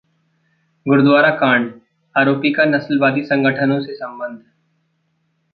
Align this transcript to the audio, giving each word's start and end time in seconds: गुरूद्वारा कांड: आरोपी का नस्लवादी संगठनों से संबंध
गुरूद्वारा 0.85 1.29
कांड: 1.35 1.69
आरोपी 2.15 2.51
का 2.51 2.65
नस्लवादी 2.65 3.23
संगठनों 3.23 3.79
से 3.79 3.93
संबंध 3.93 4.39